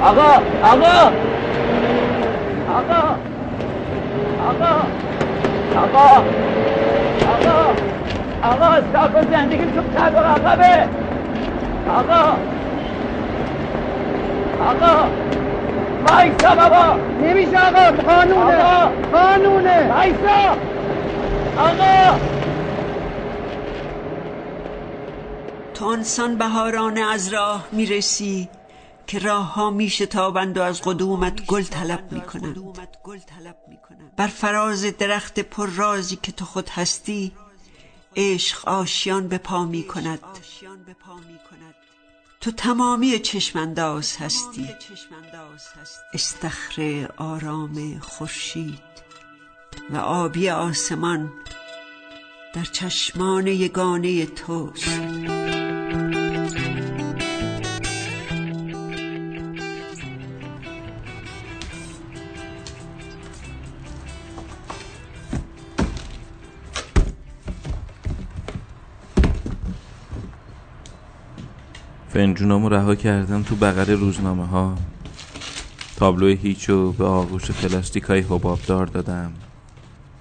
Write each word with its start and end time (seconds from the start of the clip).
آقا 0.00 0.32
آقا. 0.62 1.12
آقا. 2.68 3.18
آقا. 4.38 4.90
آقا. 5.76 6.24
آقا. 7.34 7.74
آقا 8.42 8.66
استاپ 8.66 9.30
زندگی 9.30 9.66
تو 9.66 9.82
تب 9.82 10.16
عقبه 10.16 10.88
آقا. 11.86 12.38
آقا. 14.60 15.10
وایسا 16.00 16.54
بابا. 16.54 16.96
نمیشه 17.20 17.58
آقا 17.58 18.02
قانونه. 18.02 18.56
آقا. 18.64 18.92
قانونه. 19.12 19.88
وایسا. 19.88 20.56
آقا. 21.56 22.18
تو 25.74 25.84
آنسان 25.86 26.36
بهارانه 26.36 27.00
از 27.00 27.32
راه 27.32 27.66
می‌رسی 27.72 28.48
که 29.10 29.18
راه 29.18 29.54
ها 29.54 29.70
میشتابند 29.70 30.58
و 30.58 30.62
از 30.62 30.82
قدومت 30.82 31.46
گل 31.46 31.62
طلب 31.62 32.12
می‌کنند. 32.12 32.78
بر 34.16 34.26
فراز 34.26 34.84
درخت 34.84 35.40
پر 35.40 35.66
رازی 35.66 36.16
که 36.16 36.32
تو 36.32 36.44
خود 36.44 36.68
هستی 36.68 37.32
عشق 38.16 38.68
آشیان 38.68 39.28
به 39.28 39.38
پا 39.38 39.64
می 39.64 39.82
کند 39.82 40.20
تو 42.40 42.50
تمامی 42.50 43.18
چشمانداز 43.18 44.16
هستی. 44.16 44.68
استخر 46.14 47.08
آرام 47.16 47.98
خورشید 47.98 48.80
و 49.90 49.96
آبی 49.96 50.50
آسمان 50.50 51.32
در 52.54 52.64
چشمان 52.64 53.46
یگانه 53.46 54.26
توست. 54.26 55.39
فنجونامو 72.20 72.68
رها 72.68 72.94
کردم 72.94 73.42
تو 73.42 73.56
بغل 73.56 73.90
روزنامه 73.90 74.46
ها 74.46 74.74
تابلو 75.96 76.26
هیچو 76.26 76.92
به 76.92 77.04
آغوش 77.04 77.50
پلاستیک 77.50 78.04
های 78.04 78.20
حبابدار 78.20 78.86
دادم. 78.86 79.32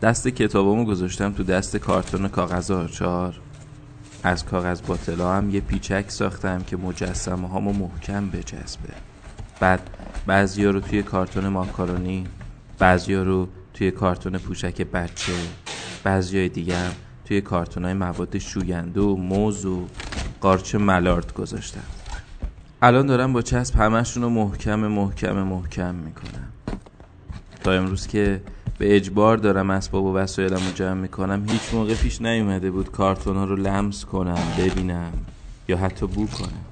دست 0.02 0.28
کتابامو 0.28 0.86
گذاشتم 0.86 1.34
تو 1.34 1.44
دست 1.44 1.78
کارتون 1.78 2.28
کاغذ 2.28 2.72
آچار. 2.72 3.40
از 4.24 4.46
کاغذ 4.46 4.82
باطلا 4.82 5.34
هم 5.34 5.50
یه 5.50 5.62
پیچک 5.62 6.06
ساختم 6.08 6.62
که 6.62 6.78
مجسمه 6.78 7.48
هامو 7.48 7.74
محکم 7.74 8.30
بجذبه 8.30 8.94
بعد 9.60 9.90
بعضیا 10.26 10.72
رو 10.72 10.80
توی 10.80 11.04
کارتون 11.04 11.48
ماکارونی 11.48 12.24
بعضیا 12.78 13.24
رو 13.24 13.48
توی 13.74 13.92
کارتون 13.92 14.38
پوشک 14.38 14.82
بچه 14.82 15.34
بعضیای 16.04 16.50
دیگه 16.50 16.78
هم 16.78 16.92
توی 17.26 17.42
کارتون 17.42 17.86
های 17.86 17.94
مواد 17.94 18.38
شوینده 18.38 19.02
و 19.02 19.16
موز 19.16 19.66
و 19.66 19.88
قارچ 20.42 20.76
ملارد 20.76 21.34
گذاشتم 21.34 21.84
الان 22.82 23.06
دارم 23.06 23.34
با 23.34 23.42
چسب 23.42 23.76
همشون 23.76 24.24
رو 24.24 24.30
محکم 24.30 24.80
محکم 24.80 25.44
محکم 25.44 25.96
می‌کنم. 25.96 26.54
تا 27.64 27.72
امروز 27.72 28.08
که 28.08 28.42
به 28.78 28.96
اجبار 28.96 29.38
دارم 29.38 29.70
اسباب 29.70 30.04
و 30.04 30.16
وسایلم 30.16 30.56
رو 30.56 30.72
جمع 30.76 30.94
می‌کنم 30.94 31.46
هیچ 31.50 31.74
موقع 31.74 31.96
پیش 31.96 32.22
نیومده 32.22 32.72
بود 32.72 32.92
کارتون 32.92 33.38
ها 33.38 33.46
رو 33.46 33.56
لمس 33.56 34.06
کنم 34.06 34.44
ببینم 34.58 35.12
یا 35.68 35.78
حتی 35.78 36.08
بو 36.08 36.28
کنم. 36.28 36.66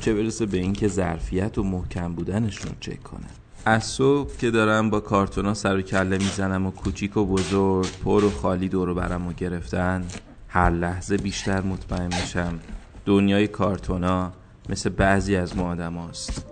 چه 0.00 0.14
برسه 0.14 0.46
به 0.46 0.58
اینکه 0.58 0.88
ظرفیت 0.88 1.58
و 1.58 1.62
محکم 1.62 2.14
بودنشون 2.14 2.72
چک 2.80 3.02
کنم. 3.02 3.30
از 3.64 3.84
صبح 3.84 4.36
که 4.36 4.50
دارم 4.50 4.90
با 4.90 5.00
کارتونا 5.00 5.54
سر 5.54 5.76
و 5.76 5.82
کله 5.82 6.18
می‌زنم 6.18 6.66
و 6.66 6.70
کوچیک 6.70 7.16
و 7.16 7.26
بزرگ 7.26 7.90
پر 8.04 8.24
و 8.24 8.30
خالی 8.30 8.68
دور 8.68 8.94
برم 8.94 9.28
و 9.28 9.32
گرفتن 9.32 10.04
هر 10.48 10.70
لحظه 10.70 11.16
بیشتر 11.16 11.60
مطمئن 11.60 12.06
میشم 12.06 12.58
دنیای 13.06 13.48
کارتونا 13.48 14.32
مثل 14.68 14.90
بعضی 14.90 15.36
از 15.36 15.56
ما 15.56 15.70
آدم 15.70 15.98
هست. 15.98 16.46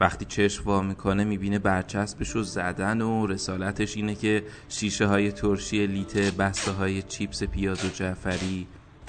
وقتی 0.00 0.24
چشم 0.24 0.64
وا 0.64 0.82
می‌کنه 0.82 1.24
می‌بینه 1.24 1.58
برچسبش 1.58 2.30
رو 2.30 2.42
زدن 2.42 3.00
و 3.00 3.26
رسالتش 3.26 3.96
اینه 3.96 4.14
که 4.14 4.44
شیشه 4.68 5.06
های 5.06 5.32
ترشی 5.32 5.86
لیته 5.86 6.30
بسته 6.30 6.72
های 6.72 7.02
چیپس 7.02 7.42
پیاز 7.42 7.84
و 7.84 7.88
جعفری 7.88 8.66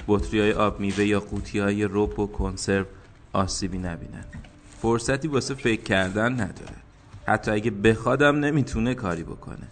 بطری 0.08 0.40
های 0.40 0.54
آب 0.54 0.80
میوه 0.80 1.06
یا 1.06 1.20
قوطی 1.20 1.60
های 1.60 1.88
رب 1.92 2.20
و 2.20 2.28
کنسرو 2.28 2.86
آسیبی 3.34 3.78
نبینن. 3.78 4.26
فرصتی 4.82 5.28
واسه 5.28 5.54
فکر 5.54 5.82
کردن 5.82 6.34
نداره. 6.34 6.76
حتی 7.26 7.52
اگه 7.52 7.72
بخوادم 7.72 8.36
نمی‌تونه 8.36 8.94
کاری 8.94 9.24
بکنه. 9.24 9.68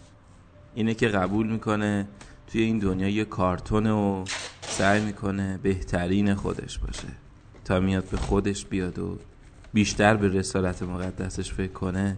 اینه 0.75 0.93
که 0.93 1.07
قبول 1.07 1.47
می‌کنه 1.47 2.07
توی 2.47 2.61
این 2.61 2.79
دنیا 2.79 3.09
یه 3.09 3.25
کارتونه 3.25 3.91
و 3.91 4.25
سعی 4.61 5.01
می‌کنه 5.01 5.59
بهترین 5.63 6.35
خودش 6.35 6.77
باشه. 6.77 7.07
تا 7.65 7.79
میاد 7.79 8.09
به 8.09 8.17
خودش 8.17 8.65
بیاد 8.65 8.99
و 8.99 9.17
بیشتر 9.73 10.15
به 10.15 10.27
رسالت 10.27 10.83
مقدسش 10.83 11.53
فکر 11.53 11.71
کنه 11.71 12.17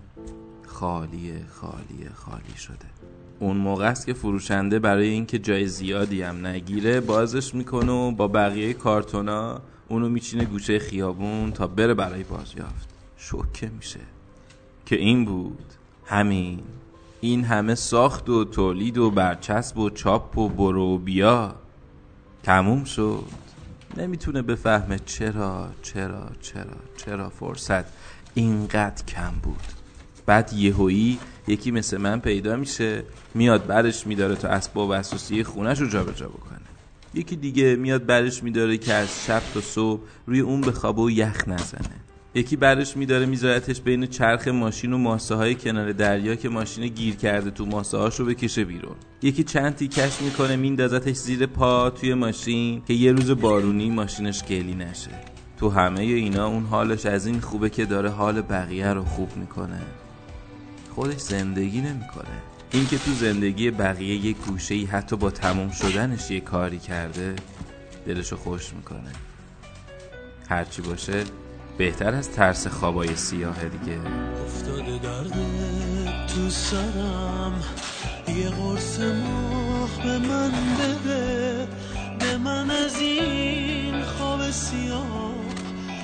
خالی 0.65 1.33
خالی 1.49 2.09
خالی 2.15 2.57
شده. 2.57 2.87
اون 3.39 3.57
موقع 3.57 3.89
است 3.89 4.05
که 4.05 4.13
فروشنده 4.13 4.79
برای 4.79 5.07
اینکه 5.07 5.39
جای 5.39 5.67
زیادی 5.67 6.21
هم 6.21 6.47
نگیره 6.47 7.01
بازش 7.01 7.55
می‌کنه 7.55 7.91
و 7.91 8.11
با 8.11 8.27
بقیه 8.27 8.73
کارتونا 8.73 9.61
اونو 9.87 10.09
میچینه 10.09 10.45
گوشه 10.45 10.79
خیابون 10.79 11.51
تا 11.51 11.67
بره 11.67 11.93
برای 11.93 12.23
بازیافت. 12.23 12.89
شوکه 13.17 13.69
میشه. 13.69 13.99
که 14.85 14.95
این 14.95 15.25
بود 15.25 15.73
همین 16.05 16.59
این 17.21 17.43
همه 17.43 17.75
ساخت 17.75 18.29
و 18.29 18.45
تولید 18.45 18.97
و 18.97 19.11
برچسب 19.11 19.77
و 19.77 19.89
چاپ 19.89 20.37
و 20.37 20.49
برو 20.49 20.95
و 20.95 20.97
بیا. 20.97 21.55
تموم 22.43 22.83
شد. 22.83 23.23
نمی‌تونه 23.97 24.41
بفهمه 24.41 24.99
چرا 25.05 25.69
چرا 25.81 26.29
چرا 26.41 26.77
چرا 26.97 27.29
فرصت 27.29 27.85
اینقدر 28.33 29.05
کم 29.05 29.31
بود. 29.43 29.59
بعد 30.25 30.53
یهویی 30.53 31.19
یکی 31.47 31.71
مثل 31.71 31.97
من 31.97 32.19
پیدا 32.19 32.55
میشه 32.55 33.03
میاد 33.33 33.65
برش 33.65 34.07
میداره 34.07 34.35
تا 34.35 34.47
اسباب 34.47 34.91
اساسی 34.91 35.43
خونش 35.43 35.81
رو 35.81 35.87
جابجا 35.87 36.27
بکنه. 36.27 36.59
یکی 37.13 37.35
دیگه 37.35 37.75
میاد 37.75 38.05
برش 38.05 38.43
میداره 38.43 38.77
که 38.77 38.93
از 38.93 39.25
شب 39.25 39.41
تا 39.53 39.61
صبح 39.61 40.01
روی 40.25 40.39
اون 40.39 40.61
بخوابه 40.61 41.01
و 41.01 41.09
یخ 41.11 41.47
نزنه. 41.47 42.06
یکی 42.35 42.55
برش 42.55 42.97
میداره 42.97 43.25
میذارتش 43.25 43.81
بین 43.81 44.05
چرخ 44.05 44.47
ماشین 44.47 44.93
و 44.93 44.97
ماسه 44.97 45.35
های 45.35 45.55
کنار 45.55 45.91
دریا 45.91 46.35
که 46.35 46.49
ماشین 46.49 46.87
گیر 46.87 47.15
کرده 47.15 47.51
تو 47.51 47.65
ماسه 47.65 47.97
هاشو 47.97 48.25
بکشه 48.25 48.65
بیرون. 48.65 48.95
یکی 49.21 49.43
چند 49.43 49.75
تیکش 49.75 50.21
می‌کنه 50.21 50.55
میندازتش 50.55 51.15
زیر 51.15 51.45
پا 51.45 51.89
توی 51.89 52.13
ماشین 52.13 52.81
که 52.85 52.93
یه 52.93 53.11
روز 53.11 53.31
بارونی 53.31 53.89
ماشینش 53.89 54.43
گلی 54.43 54.75
نشه. 54.75 55.11
تو 55.57 55.69
همه 55.69 55.99
اینا 55.99 56.47
اون 56.47 56.63
حالش 56.63 57.05
از 57.05 57.25
این 57.25 57.39
خوبه 57.39 57.69
که 57.69 57.85
داره 57.85 58.09
حال 58.09 58.41
بقیه 58.41 58.93
رو 58.93 59.03
خوب 59.03 59.37
می‌کنه. 59.37 59.81
خودش 60.95 61.19
زندگی 61.19 61.81
نمی‌کنه. 61.81 62.37
این 62.71 62.87
که 62.87 62.97
تو 62.97 63.11
زندگی 63.11 63.71
بقیه 63.71 64.25
یه 64.25 64.33
گوشه 64.33 64.75
ای 64.75 64.85
حتی 64.85 65.15
با 65.15 65.31
تموم 65.31 65.69
شدنش 65.69 66.31
یه 66.31 66.39
کاری 66.39 66.79
کرده 66.79 67.35
دلشو 68.05 68.37
خوش 68.37 68.73
می‌کنه. 68.73 69.11
هرچی 70.49 70.81
باشه 70.81 71.23
بهتر 71.77 72.15
از 72.15 72.31
ترس 72.31 72.67
خوابای 72.67 73.15
سیاه 73.15 73.69
دیگه. 73.69 73.99
افتاده 74.45 74.97
درد 75.03 75.33
تو 76.27 76.49
سرم. 76.49 77.63
یه 78.27 78.49
قرص 78.49 78.99
ماه 78.99 80.03
به 80.03 80.17
من 80.17 80.51
بده. 80.79 81.67
به 82.19 82.37
من 82.37 82.71
از 82.71 83.01
این 83.01 84.03
خواب 84.03 84.51
سیاه 84.51 85.35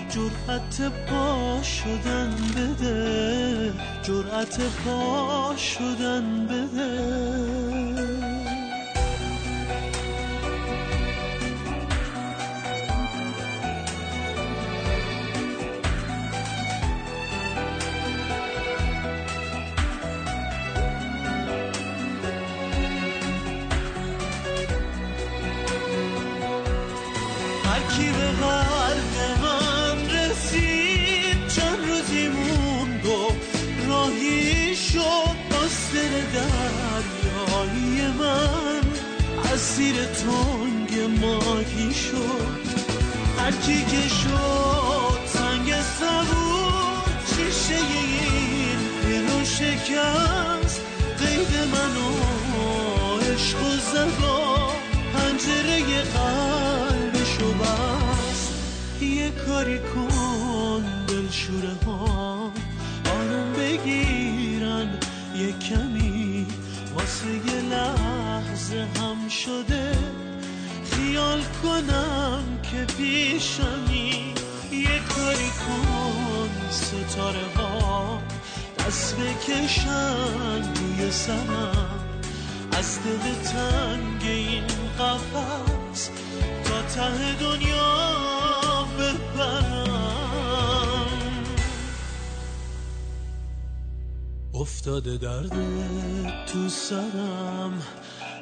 جرأت 0.09 0.91
پا 1.09 1.61
شدن 1.63 2.35
بده. 2.55 3.73
جرأت 4.03 4.61
پا 4.85 5.55
شدن 5.57 6.47
بده. 6.47 8.22
تنگ 40.23 41.19
ماهی 41.21 41.93
شد. 41.93 42.63
هر 43.37 43.51
کی 43.51 43.85
که 43.85 44.07
شد 44.07 45.19
سنگ 45.25 45.73
صبور 45.81 47.03
شیشه 47.27 47.75
این 47.75 48.77
دلو 49.03 49.45
شکست. 49.45 50.81
قید 51.19 51.57
منو 51.73 52.11
عشق 53.33 53.57
و 53.57 53.69
زبا. 53.93 54.69
پنجره 55.13 56.01
قلبشو 56.01 57.53
بست 57.53 58.53
یه 59.01 59.29
کاری 59.29 59.79
کن 59.79 60.83
دلشوره 61.07 61.75
ها. 61.85 62.51
آروم 63.05 63.53
بگیرن 63.57 64.89
یه 65.35 65.51
کمی. 65.51 66.47
واسه 66.95 67.27
یه 67.27 67.61
لحظه 67.69 68.12
هم 68.53 69.29
شده. 69.29 69.91
خیال 70.91 71.41
کنم 71.63 72.43
که 72.63 72.85
پیشمی 72.97 74.33
یه 74.71 74.99
کاری 75.15 75.49
کن 75.49 76.49
ستاره 76.69 77.45
ها 77.55 78.21
دست 78.79 79.15
بکشن 79.17 80.73
روی 80.75 81.11
سرم 81.11 81.99
از 82.71 82.99
دل 83.03 83.33
تنگ 83.43 84.23
این 84.23 84.67
قفص 84.99 86.09
تا 86.63 86.81
ته 86.81 87.33
دنیا 87.39 88.87
ببرم. 88.99 90.33
افتاده 94.53 95.17
درد 95.17 95.53
تو 96.45 96.69
سرم. 96.69 97.81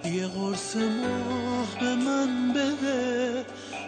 یه 0.05 0.27
قرص 0.27 0.75
ماه 0.75 1.79
به 1.79 1.95
من 1.95 2.53
بده 2.53 3.45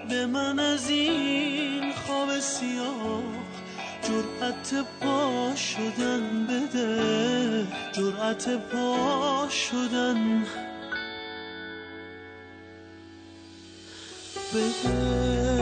به 0.10 0.26
من 0.26 0.60
از 0.60 0.90
این 0.90 1.94
خواب 1.94 2.40
سیاه 2.40 3.24
جرأت 4.02 4.86
پا 5.02 5.56
شدن 5.56 6.48
بده 6.48 7.68
جرأت 7.94 8.50
پا 8.50 9.48
شدن. 9.50 10.44
بده. 14.54 15.54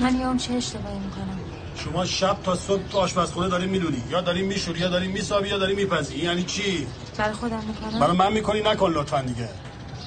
من 0.00 0.14
یه 0.14 0.38
چه 0.38 0.54
اشتباهی 0.54 0.98
می‌کنم. 0.98 1.38
شما 1.76 2.04
شب 2.04 2.36
تا 2.42 2.54
صبح 2.54 2.88
تو 2.88 2.98
آشپزخونه 2.98 3.48
داری 3.48 3.66
میلونی 3.66 4.02
یا 4.10 4.20
داری 4.20 4.42
میشوری 4.42 4.80
یا 4.80 4.88
داری 4.88 5.08
میسابی 5.08 5.48
یا 5.48 5.58
داری 5.58 5.74
میپزی. 5.74 6.16
یعنی 6.16 6.42
چی؟ 6.42 6.86
برای 7.18 7.32
خودم 7.32 7.64
می‌کنم. 7.64 8.00
برای 8.00 8.16
من 8.16 8.32
می‌کنی 8.32 8.60
نکن 8.60 8.90
لطفا 8.90 9.20
دیگه. 9.20 9.48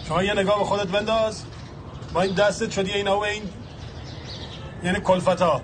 شما 0.08 0.24
یه 0.24 0.34
نگاه 0.34 0.60
به 0.60 0.66
خودت 0.66 0.88
بنداز. 0.88 1.44
با 2.14 2.22
این 2.22 2.36
دستت 2.36 2.72
شدی 2.72 2.92
اینا 2.92 3.18
و 3.18 3.26
این. 3.26 3.44
یعنی 4.84 5.00
کلفتا. 5.00 5.62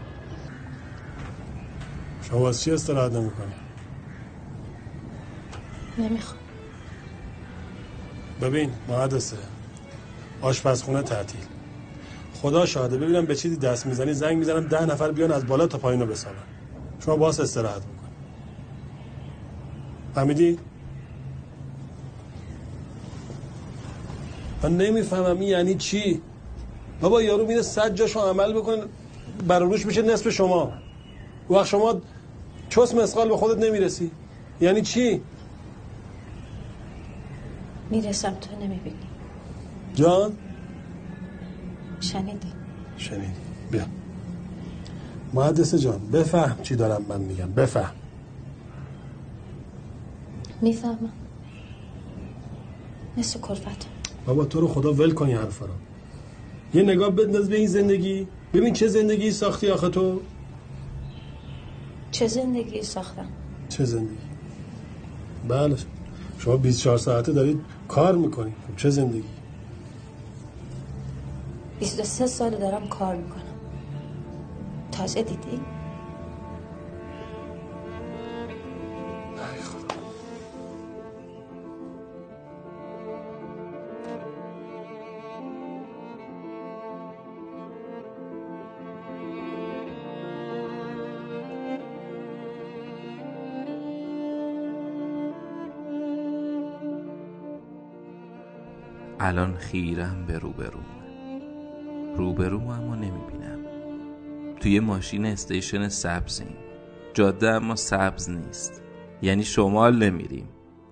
شما 2.29 2.39
واسه 2.39 2.63
چی 2.63 2.71
استراحت 2.71 3.11
نمی‌کنی؟ 3.11 3.53
نمی‌خوام. 5.97 6.39
ببین 8.41 8.73
مهندسه 8.87 9.37
آشپزخونه 10.41 11.01
تعطیل. 11.01 11.45
خدا 12.43 12.65
شاهده. 12.65 12.97
ببینم 12.97 13.25
به 13.25 13.35
چیزی 13.35 13.55
دست 13.55 13.85
می‌زنی 13.85 14.13
زنگ 14.13 14.37
می‌زنم 14.37 14.59
ده 14.59 14.85
نفر 14.85 15.11
بیان 15.11 15.31
از 15.31 15.47
بالا 15.47 15.67
تا 15.67 15.77
پایین 15.77 16.01
رو 16.01 16.15
شما 17.05 17.15
باس 17.15 17.39
استراحت 17.39 17.81
بکن 17.81 18.09
فهمیدی؟ 20.15 20.59
من 24.63 24.77
نمی‌فهمم 24.77 25.39
این 25.39 25.49
یعنی 25.49 25.75
چی. 25.75 26.21
بابا 27.01 27.21
یارو 27.21 27.47
میره 27.47 27.61
صد 27.61 27.95
جاشو 27.95 28.19
عمل 28.19 28.53
بکنه 28.53 28.83
براروش 29.47 29.85
میشه 29.85 30.01
نصف 30.01 30.29
شما. 30.29 30.73
وقت 31.49 31.67
شما 31.67 32.01
چوس 32.69 32.95
مسقال 32.95 33.29
به 33.29 33.37
خودت 33.37 33.63
نمی‌رسی. 33.63 34.11
یعنی 34.61 34.81
چی؟ 34.81 35.21
می‌رسم 37.89 38.33
تو 38.41 38.55
نمی‌بینی. 38.55 38.95
جان؟ 39.95 40.37
شنیدی. 42.03 42.47
شنیدی. 42.97 43.33
بیا. 43.71 43.85
مهندس 45.33 45.75
جان 45.75 45.99
بفهم 46.13 46.61
چی 46.63 46.75
دارم 46.75 47.05
من 47.09 47.21
میگم. 47.21 47.51
بفهم. 47.51 47.91
می‌فهمم. 50.61 51.13
مثل 53.17 53.39
کلفت. 53.39 53.87
بابا 54.25 54.45
تو 54.45 54.61
رو 54.61 54.67
خدا 54.67 54.93
ول 54.93 55.11
کن 55.11 55.25
این 55.25 55.37
حرفا 55.37 55.65
رو. 55.65 55.73
یه 56.73 56.83
نگاه 56.83 57.09
بنداز 57.09 57.49
به 57.49 57.55
این 57.57 57.67
زندگی. 57.67 58.27
ببین 58.53 58.73
چه 58.73 58.87
زندگی 58.87 59.31
ساختی 59.31 59.69
آخه 59.69 59.89
تو. 59.89 60.21
چه 62.11 62.27
زندگی 62.27 62.81
ساختم؟ 62.81 63.27
چه 63.69 63.85
زندگی؟ 63.85 64.17
بله. 65.47 65.75
شما 66.37 66.57
24 66.57 66.97
ساعته 66.97 67.31
دارید 67.31 67.61
کار 67.87 68.15
می‌کنید. 68.17 68.53
خب 68.67 68.75
چه 68.77 68.89
زندگی؟ 68.89 69.23
23 71.83 72.27
سال 72.27 72.49
دارم 72.49 72.87
کار 72.87 73.15
می‌کنم 73.15 73.41
تازه 74.91 75.23
دیدی؟ 75.23 75.61
الان 99.19 99.55
خیرم 99.57 100.25
به 100.27 100.39
روبروم 100.39 101.02
روبروم 102.17 102.67
اما 102.67 102.95
نمی‌بینم. 102.95 103.59
توی 104.59 104.79
ماشین 104.79 105.25
استیشن 105.25 105.87
سبزیم 105.87 106.55
جاده 107.13 107.49
اما 107.49 107.75
سبز 107.75 108.29
نیست. 108.29 108.81
یعنی 109.21 109.43
شمال 109.43 110.03
نمیریم. 110.03 110.49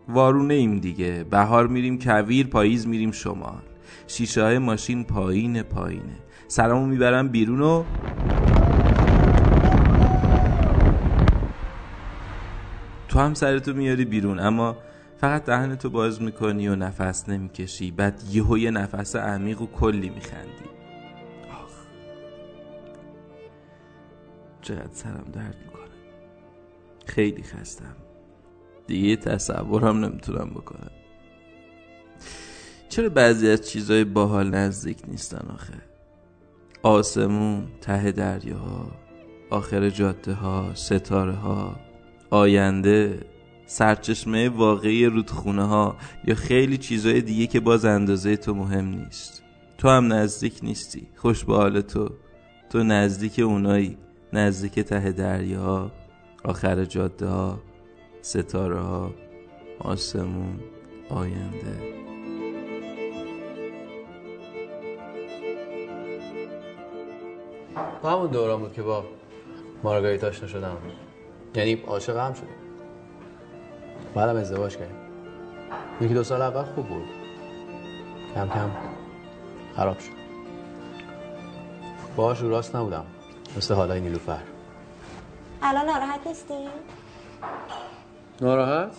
وارونه 0.07 0.53
ایم 0.53 0.79
دیگه. 0.79 1.25
بهار 1.29 1.67
میریم 1.67 1.99
کویر 1.99 2.47
پاییز 2.47 2.87
میریم 2.87 3.11
شمال. 3.11 3.61
شیشه 4.07 4.43
های 4.43 4.57
ماشین 4.57 5.03
پایین 5.03 5.63
پایینه. 5.63 6.17
سرمو 6.47 6.85
می‌برم 6.85 7.27
بیرون 7.27 7.61
و 7.61 7.83
تو 13.07 13.19
هم 13.19 13.33
سرتو 13.33 13.73
میاری 13.73 14.05
بیرون. 14.05 14.39
اما 14.39 14.77
فقط 15.17 15.45
دهنتو 15.45 15.89
باز 15.89 16.21
می‌کنی 16.21 16.67
و 16.67 16.75
نفس 16.75 17.29
نمی‌کشی. 17.29 17.91
بعد 17.91 18.21
یهو 18.31 18.57
یه 18.57 18.71
نفس 18.71 19.15
عمیق 19.15 19.61
و 19.61 19.67
کلی 19.67 20.09
میخندی. 20.09 20.70
چقدر 24.61 24.93
سرم 24.93 25.25
درد 25.33 25.55
می‌کنه. 25.65 25.81
خیلی 27.05 27.43
خستم. 27.43 27.95
دیگه 28.87 29.15
تصورم 29.15 30.05
نمی‌تونم 30.05 30.49
بکنم. 30.49 30.91
چرا 32.89 33.09
بعضی 33.09 33.49
از 33.49 33.69
چیزای 33.69 34.03
باحال 34.03 34.49
نزدیک 34.49 34.97
نیستن 35.07 35.47
آخه؟ 35.53 35.73
آسمون 36.83 37.67
ته 37.81 38.11
دریاها 38.11 38.91
آخر 39.49 39.89
جاده 39.89 40.33
ها 40.33 40.71
ستاره 40.73 41.33
ها 41.33 41.75
آینده 42.29 43.19
سرچشمه 43.65 44.49
واقعی 44.49 45.05
رودخونه 45.05 45.63
ها 45.63 45.95
یا 46.27 46.35
خیلی 46.35 46.77
چیزای 46.77 47.21
دیگه 47.21 47.47
که 47.47 47.59
باز 47.59 47.85
اندازه 47.85 48.37
تو 48.37 48.53
مهم 48.53 48.85
نیست. 48.85 49.43
تو 49.77 49.89
هم 49.89 50.13
نزدیک 50.13 50.59
نیستی. 50.63 51.07
خوش 51.15 51.45
به 51.45 51.55
حال 51.55 51.81
تو. 51.81 52.09
تو 52.69 52.83
نزدیک 52.83 53.39
اونایی. 53.39 53.97
نزدیک 54.33 54.79
ته 54.79 55.11
دریا 55.11 55.91
آخر 56.43 56.85
جاده 56.85 57.27
ها 57.27 57.59
ستاره 58.21 58.79
ها 58.79 59.11
آسمون 59.79 60.59
آینده. 61.09 62.01
تو 68.01 68.07
همون 68.07 68.27
دوران 68.27 68.59
بود 68.59 68.73
که 68.73 68.81
با 68.81 69.05
مارگاریت 69.83 70.23
آشنا 70.23 70.47
شدم. 70.47 70.77
یعنی 71.55 71.73
عاشق 71.73 72.17
هم 72.17 72.33
شدیم. 72.33 72.49
بعدم 74.15 74.35
ازدواج 74.35 74.77
کردیم. 74.77 74.95
یکی 76.01 76.13
دو 76.13 76.23
سال 76.23 76.41
اول 76.41 76.63
خوب 76.63 76.87
بود. 76.87 77.05
کم 78.35 78.47
کم 78.47 78.69
خراب 79.75 79.97
شد. 79.99 80.21
رو 82.17 82.49
راست 82.49 82.75
نبودم. 82.75 83.05
مثل 83.57 83.73
حالای 83.73 84.01
نیلوفر. 84.01 84.41
الان 85.61 85.85
ناراحت 85.85 86.27
نیستی؟ 86.27 86.67
ناراحت؟ 88.41 88.95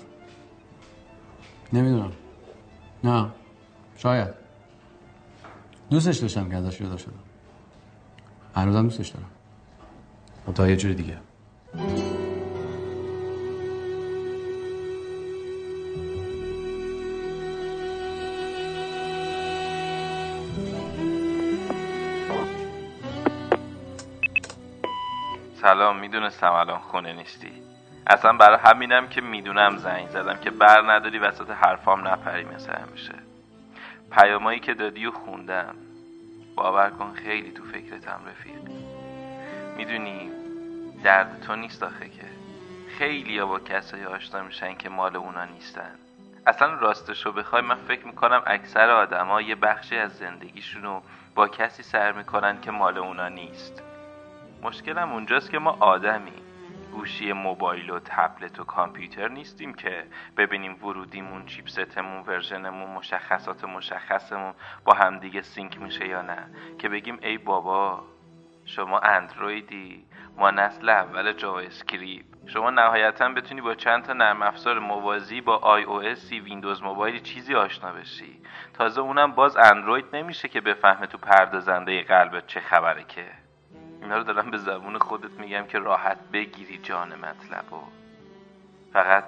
نمی‌دونم. 1.72 2.12
نه. 3.04 3.30
شاید. 3.96 4.34
دوستش 5.90 6.16
داشتم 6.16 6.48
که 6.50 6.56
ازش 6.56 6.78
جدا 6.78 6.96
شدم. 6.96 7.12
هنوزم 8.56 8.82
دوستش 8.82 9.08
دارم. 9.08 9.30
تا 10.54 10.68
یه 10.68 10.76
جور 10.76 10.92
دیگه. 10.92 11.18
سلام 25.62 25.96
می‌دونستم 25.98 26.52
الان 26.52 26.78
خونه 26.78 27.12
نیستی. 27.12 27.62
اصلا 28.06 28.32
برای 28.32 28.58
همینم 28.64 29.08
که 29.08 29.20
می‌دونم 29.20 29.76
زنگ 29.76 30.08
زدم 30.08 30.36
که 30.36 30.50
بر 30.50 30.92
نداری 30.92 31.18
وسط 31.18 31.50
حرفام 31.50 32.08
نپری 32.08 32.44
مثل 32.44 32.72
همیشه. 32.72 33.14
پیامایی 34.12 34.60
که 34.60 34.74
دادی 34.74 35.06
و 35.06 35.10
خوندم. 35.10 35.74
باور 36.56 36.90
کن 36.90 37.12
خیلی 37.12 37.52
تو 37.52 37.64
فکرتم 37.64 38.20
رفیق. 38.26 38.60
می‌دونی 39.76 40.30
درد 41.04 41.40
تو 41.46 41.56
نیست 41.56 41.82
آخه 41.82 42.08
که. 42.08 42.26
خیلی 42.98 43.40
با 43.40 43.58
کسایی 43.58 44.04
آشنا 44.04 44.42
میشن 44.42 44.74
که 44.74 44.88
مال 44.88 45.16
اونا 45.16 45.44
نیستن. 45.44 45.94
اصلا 46.46 46.74
راستشو 46.74 47.32
بخوای 47.32 47.62
من 47.62 47.76
فکر 47.88 48.06
می‌کنم 48.06 48.42
اکثر 48.46 48.90
آدما 48.90 49.40
یه 49.40 49.54
بخشی 49.54 49.96
از 49.96 50.12
زندگیشونو 50.12 51.00
با 51.34 51.48
کسی 51.48 51.82
سر 51.82 52.12
می‌کنن 52.12 52.60
که 52.60 52.70
مال 52.70 52.98
اونا 52.98 53.28
نیست. 53.28 53.82
مشکلم 54.62 55.12
اونجاست 55.12 55.50
که 55.50 55.58
ما 55.58 55.76
آدمی. 55.80 56.32
گوشی 56.92 57.32
موبایل 57.32 57.90
و 57.90 57.98
تبلت 57.98 58.60
و 58.60 58.64
کامپیوتر 58.64 59.28
نیستیم 59.28 59.74
که 59.74 60.04
ببینیم 60.36 60.84
ورودیمون 60.84 61.46
chipset 61.46 61.99
مون 61.99 62.22
version 62.26 62.71
مون 62.71 62.90
مشخصات 62.90 63.64
مشخصمون 63.64 64.54
با 64.84 64.94
همدیگه 64.94 65.42
sync 65.42 65.80
میشه 65.80 66.08
یا 66.08 66.22
نه. 66.22 66.46
که 66.78 66.88
بگیم 66.88 67.18
ای 67.22 67.38
بابا 67.38 68.04
شما 68.64 68.98
اندرویدی 68.98 70.04
ما 70.36 70.50
نسل 70.50 70.88
اول 70.88 71.32
JavaScript 71.32 72.26
شما 72.46 72.70
نهایتا 72.70 73.28
بتونی 73.28 73.60
با 73.60 73.74
چند 73.74 74.04
تا 74.04 74.12
نرم 74.12 74.42
افزار 74.42 74.78
موازی 74.78 75.40
با 75.40 75.56
iOS 75.56 76.32
Windows 76.32 76.82
Mobile 76.82 77.22
چیزی 77.22 77.54
آشنا 77.54 77.92
بشی. 77.92 78.42
تازه 78.74 79.00
اونم 79.00 79.32
باز 79.32 79.56
اندروید 79.56 80.04
نمیشه 80.12 80.48
که 80.48 80.60
بفهمه 80.60 81.06
تو 81.06 81.18
پردازنده 81.18 82.02
قلبت 82.02 82.46
چه 82.46 82.60
خبره 82.60 83.04
که. 83.04 83.41
اینا 84.02 84.16
رو 84.16 84.24
دارم 84.24 84.50
به 84.50 84.58
زبون 84.58 84.98
خودت 84.98 85.30
میگم 85.30 85.66
که 85.66 85.78
راحت 85.78 86.18
بگیری 86.32 86.78
جان 86.78 87.14
مطلب 87.14 87.72
و 87.72 87.82
فقط 88.92 89.24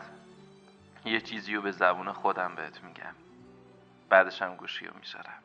یه 1.05 1.21
چیزی 1.21 1.55
رو 1.55 1.63
به 1.63 1.71
زبون 1.71 2.13
خودم 2.13 2.55
بهت 2.55 2.85
میگم. 2.85 3.15
بعدش 4.09 4.43
هم 4.43 4.57
گوشی 4.57 4.87
رو 4.87 4.93
می‌ذارم. 5.01 5.43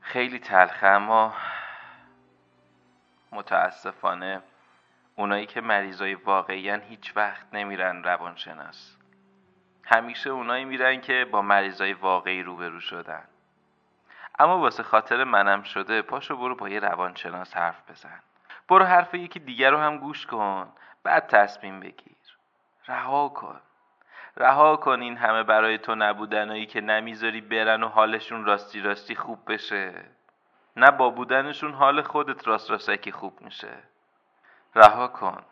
خیلی 0.00 0.38
تلخه 0.38 0.86
اما 0.86 1.34
متاسفانه 3.32 4.42
اونایی 5.16 5.46
که 5.46 5.60
مریضای 5.60 6.14
واقعی 6.14 6.70
هیچ 6.70 7.12
وقت 7.16 7.54
نمیرن 7.54 8.02
روانشناس. 8.02 8.96
همیشه 9.84 10.30
اونایی 10.30 10.64
میرن 10.64 11.00
که 11.00 11.26
با 11.30 11.42
مریضای 11.42 11.92
واقعی 11.92 12.42
روبرو 12.42 12.80
شدن. 12.80 13.24
اما 14.38 14.58
واسه 14.58 14.82
خاطر 14.82 15.24
منم 15.24 15.62
شده 15.62 16.02
پاشو 16.02 16.36
برو 16.36 16.54
با 16.54 16.68
یه 16.68 16.80
روانشناس 16.80 17.56
حرف 17.56 17.90
بزن. 17.90 18.20
برو 18.68 18.84
حرف 18.84 19.14
یکی 19.14 19.38
دیگر 19.38 19.70
رو 19.70 19.78
هم 19.78 19.98
گوش 19.98 20.26
کن. 20.26 20.72
بعد 21.02 21.26
تصمیم 21.26 21.80
بگیر. 21.80 22.16
رها 22.88 23.28
کن. 23.28 23.60
رها 24.36 24.76
کن 24.76 25.00
این 25.00 25.16
همه 25.16 25.42
برای 25.42 25.78
تو 25.78 25.94
نبودنایی 25.94 26.66
که 26.66 26.80
نمی‌ذاری 26.80 27.40
برن 27.40 27.82
و 27.82 27.88
حالشون 27.88 28.44
راستی 28.44 28.80
راستی 28.80 29.14
خوب 29.14 29.52
بشه. 29.52 30.04
نه 30.76 30.90
با 30.90 31.10
بودنشون 31.10 31.74
حال 31.74 32.02
خودت 32.02 32.48
راست 32.48 32.70
راستکی 32.70 33.12
خوب 33.12 33.40
میشه. 33.40 33.72
رها 34.74 35.08
کن. 35.08 35.42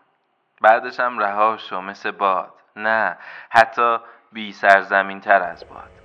بعدش 0.60 1.00
هم 1.00 1.18
رها 1.18 1.56
شو 1.56 1.80
مثل 1.80 2.10
باد. 2.10 2.54
نه 2.76 3.18
حتی 3.50 3.98
بی 4.32 4.52
سرزمین 4.52 5.20
تر 5.20 5.42
از 5.42 5.68
باد. 5.68 5.95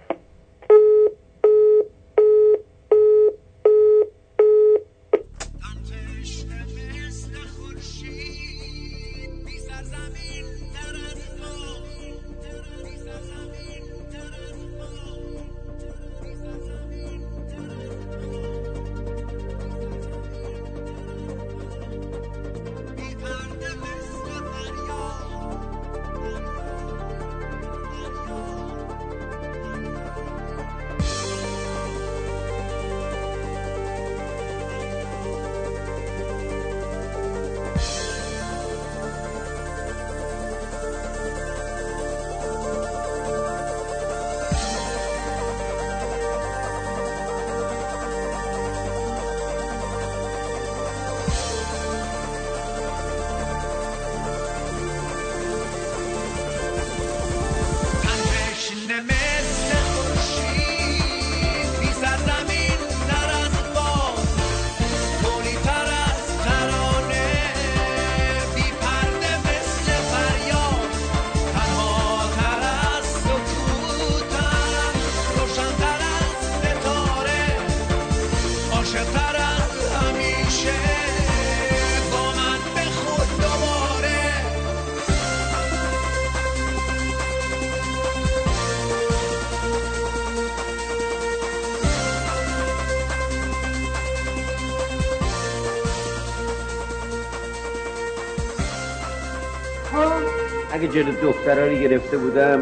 جلو 100.91 101.12
دخترها 101.21 101.65
رو 101.65 101.74
گرفته 101.74 102.17
بودم 102.17 102.60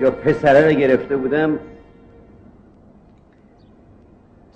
یا 0.00 0.10
پسره 0.10 0.68
رو 0.68 0.72
گرفته 0.72 1.16
بودم 1.16 1.58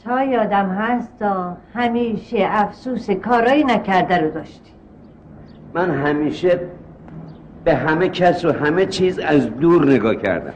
تا 0.04 0.22
یادم 0.22 0.68
هست 0.68 1.18
تا 1.18 1.56
همیشه 1.74 2.36
افسوس 2.40 3.10
کارایی 3.10 3.64
نکرده 3.64 4.18
رو 4.18 4.30
داشتی. 4.30 4.70
من 5.74 5.90
همیشه 5.90 6.60
به 7.64 7.74
همه 7.74 8.08
کس 8.08 8.44
و 8.44 8.52
همه 8.52 8.86
چیز 8.86 9.18
از 9.18 9.56
دور 9.56 9.86
نگاه 9.86 10.16
کردم. 10.16 10.54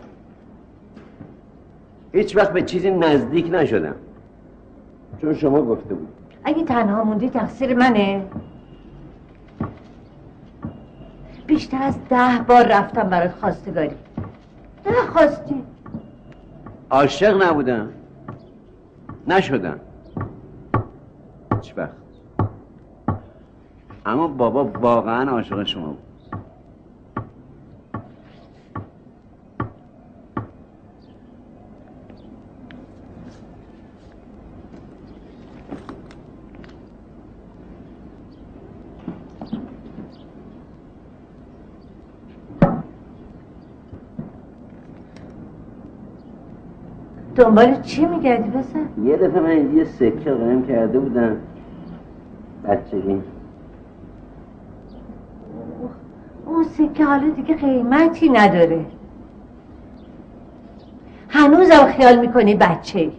هیچ 2.13 2.37
وقت 2.37 2.53
به 2.53 2.63
چیزی 2.63 2.91
نزدیک 2.91 3.49
نشدم. 3.53 3.95
چون 5.21 5.35
شما 5.35 5.63
گفته 5.63 5.95
بود. 5.95 6.09
اگه 6.45 6.65
تنها 6.65 7.05
موندی 7.05 7.31
تقصیر 7.31 7.75
منه. 7.75 8.23
بیشتر 11.59 11.83
از 11.83 11.95
ده 12.11 12.45
بار 12.49 12.67
رفتم 12.67 13.03
برات 13.03 13.35
خواستگاری. 13.41 13.91
نخواستی. 14.87 15.62
عاشق 16.91 17.43
نبودم. 17.43 17.88
نشدم. 19.27 19.81
هیچ 21.55 21.75
وقت. 21.77 21.91
اما 24.07 24.29
بابا 24.29 24.65
واقعا 24.65 25.31
عاشق 25.31 25.65
شما 25.65 25.87
بود. 25.87 26.08
دنبال 47.49 47.83
چی 47.83 48.07
میگردی 48.07 48.50
بسن؟ 48.50 48.88
یه 49.05 49.17
دفعه 49.17 49.40
من 49.40 49.76
یه 49.76 49.85
سکه 49.85 50.33
قایم 50.33 50.67
کرده 50.67 50.99
بودم. 50.99 51.37
بچگی. 52.64 53.23
اون 56.47 56.64
سکه 56.64 57.05
حالا 57.05 57.31
دیگه 57.31 57.55
قیمتی 57.55 58.28
نداره. 58.28 58.87
هنوزم 61.28 61.87
خیال 61.87 62.19
می‌کنی 62.21 62.55
بچه 62.55 63.11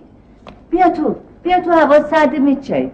بیا 0.70 0.90
تو 0.90 1.16
بیا 1.44 1.62
تو 1.62 1.72
هوا 1.72 2.04
سرد 2.04 2.40
میچه. 2.40 2.92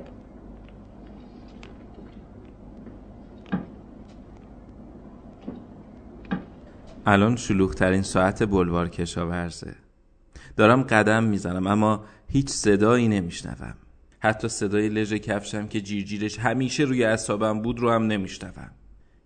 الان 7.05 7.35
شلوغترین 7.35 8.01
ساعت 8.01 8.43
بلوار 8.43 8.89
کشاورزه. 8.89 9.84
دارم 10.55 10.83
قدم 10.83 11.23
می‌زنم 11.23 11.67
اما 11.67 12.05
هیچ 12.27 12.49
صدایی 12.49 13.07
نمیشنوم. 13.07 13.75
حتی 14.19 14.47
صدای 14.47 14.89
لژ 14.89 15.13
کفشم 15.13 15.67
که 15.67 15.81
جیرجیرش 15.81 16.39
همیشه 16.39 16.83
روی 16.83 17.03
اعصابم 17.03 17.61
بود 17.61 17.79
رو 17.79 17.91
هم 17.91 18.07
نمیشنوم. 18.07 18.71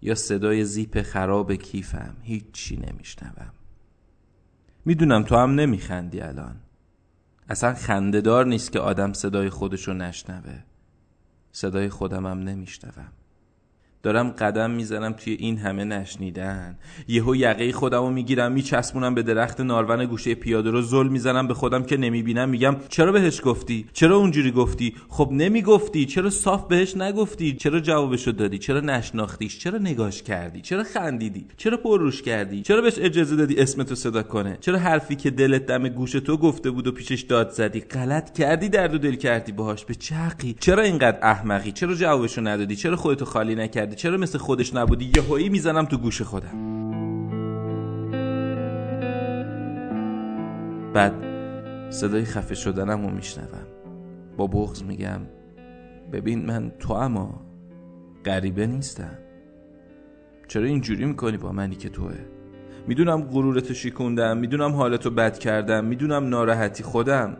یا 0.01 0.15
صدای 0.15 0.65
زیپ 0.65 1.01
خراب 1.01 1.55
کیفم 1.55 2.15
هیچی 2.21 2.77
نمیشنوم. 2.77 3.53
می‌دونم 4.85 5.23
تو 5.23 5.35
هم 5.35 5.55
نمیخندی 5.55 6.21
الان. 6.21 6.55
اصلا 7.49 7.73
خندهدار 7.73 8.45
نیست 8.45 8.71
که 8.71 8.79
آدم 8.79 9.13
صدای 9.13 9.49
خودشو 9.49 9.93
نشنوه. 9.93 10.63
صدای 11.51 11.89
هم 12.11 12.27
نمیشنوم. 12.27 13.11
دارم 14.03 14.29
قدم 14.29 14.71
می‌زنم 14.71 15.13
توی 15.13 15.33
این 15.33 15.57
همه 15.57 15.83
نشنیدن. 15.83 16.77
یهو 17.07 17.35
یقه 17.35 17.71
خودم 17.71 17.99
رو 18.01 18.09
می‌گیرم 18.09 18.51
میچسبونم 18.51 19.15
به 19.15 19.23
درخت 19.23 19.61
نارون 19.61 20.05
گوشه 20.05 20.35
پیاده 20.35 20.71
رو 20.71 20.81
زل 20.81 21.07
می‌زنم 21.07 21.47
به 21.47 21.53
خودم 21.53 21.83
که 21.83 21.97
نمی‌بینم. 21.97 22.49
میگم 22.49 22.75
چرا 22.89 23.11
بهش 23.11 23.41
گفتی؟ 23.43 23.85
چرا 23.93 24.17
اونجوری 24.17 24.51
گفتی؟ 24.51 24.95
خب 25.09 25.29
نمی‌گفتی. 25.31 26.05
چرا 26.05 26.29
صاف 26.29 26.67
بهش 26.67 26.97
نگفتی؟ 26.97 27.53
چرا 27.53 27.79
جوابشو 27.79 28.31
دادی؟ 28.31 28.57
چرا 28.57 28.79
نشناختیش؟ 28.79 29.59
چرا 29.59 29.77
نگاش 29.77 30.23
کردی؟ 30.23 30.61
چرا 30.61 30.83
خندیدی؟ 30.83 31.45
چرا 31.57 31.77
پرروش 31.77 32.21
کردی؟ 32.21 32.61
چرا 32.61 32.81
بهش 32.81 32.93
اجازه 32.97 33.35
دادی 33.35 33.57
اسمتو 33.57 33.95
صدا 33.95 34.23
کنه؟ 34.23 34.57
چرا 34.61 34.79
حرفی 34.79 35.15
که 35.15 35.29
دلت 35.29 35.65
دم 35.65 35.89
گوش 35.89 36.11
تو 36.11 36.37
گفته 36.37 36.71
بود 36.71 36.87
و 36.87 36.91
پیشش 36.91 37.21
داد 37.21 37.49
زدی؟ 37.49 37.79
غلط 37.79 38.33
کردی 38.33 38.69
درد 38.69 38.99
دل 38.99 39.15
کردی 39.15 39.51
باهاش. 39.51 39.85
به 39.85 39.95
چقی 39.95 40.55
چرا 40.59 40.83
اینقدر 40.83 41.19
احمقی؟ 41.21 41.71
چرا 41.71 41.95
جوابشو 41.95 42.41
ندادی؟ 42.41 42.75
چرا 42.75 42.95
خودتو 42.95 43.25
خالی 43.25 43.55
نکردی؟ 43.55 43.88
چرا 43.95 44.17
مثل 44.17 44.37
خودش 44.37 44.73
نبودی؟ 44.73 45.11
یهویی 45.15 45.49
می‌زنم 45.49 45.85
تو 45.85 45.97
گوش 45.97 46.21
خودم. 46.21 46.69
بعد 50.93 51.13
صدای 51.89 52.25
خفه 52.25 52.55
شدنم 52.55 53.05
رو 53.05 53.15
میشنوم. 53.15 53.67
با 54.37 54.47
بغز 54.47 54.83
میگم 54.83 55.21
ببین 56.11 56.45
من 56.45 56.71
تو 56.79 56.93
اما 56.93 57.41
غریبه 58.25 58.67
نیستم. 58.67 59.17
چرا 60.47 60.65
اینجوری 60.65 61.05
می‌کنی 61.05 61.37
با 61.37 61.51
منی 61.51 61.75
که 61.75 61.89
توه؟ 61.89 62.15
می‌دونم 62.87 63.21
غرورتو 63.21 63.73
شیکوندم 63.73 64.37
می‌دونم 64.37 64.71
حالتو 64.71 65.09
بد 65.09 65.39
کردم 65.39 65.85
می‌دونم 65.85 66.29
ناراحتی 66.29 66.83
خودم. 66.83 67.37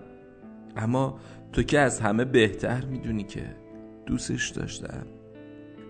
اما 0.78 1.20
تو 1.54 1.64
که 1.64 1.80
از 1.80 2.00
همه 2.00 2.26
بهتر 2.26 2.86
می‌دونی 2.86 3.24
که 3.24 3.56
دوستش 4.06 4.50
داشتم. 4.50 5.06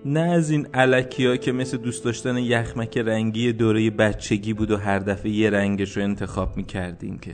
نه 0.05 0.19
از 0.19 0.49
این 0.49 0.67
علکی 0.73 1.25
ها 1.25 1.37
که 1.37 1.51
مثل 1.51 1.77
دوست 1.77 2.05
داشتن 2.05 2.37
یخمک 2.37 2.97
رنگی 2.97 3.53
دوره 3.53 3.89
بچگی 3.89 4.53
بود 4.53 4.71
و 4.71 4.77
هر 4.77 4.99
دفعه 4.99 5.31
یه 5.31 5.49
رنگش 5.49 5.97
رو 5.97 6.03
انتخاب 6.03 6.57
می‌کردیم 6.57 7.19
که. 7.19 7.33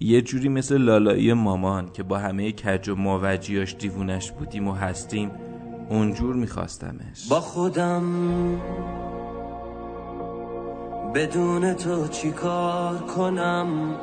یه 0.00 0.22
جوری 0.22 0.48
مثل 0.48 0.78
لالایی 0.78 1.32
مامان 1.32 1.92
که 1.92 2.02
با 2.02 2.18
همه 2.18 2.52
کج 2.52 2.88
و 2.88 2.94
ماوجیاش 2.94 3.74
دیوونش 3.78 4.32
بودیم 4.32 4.68
و 4.68 4.72
هستیم 4.72 5.30
اونجور 5.88 6.34
میخواستمش. 6.34 7.28
با 7.30 7.40
خودم 7.40 8.02
بدون 11.14 11.74
تو 11.74 12.08
چی 12.08 12.30
کار 12.30 12.98
کنم؟ 12.98 13.96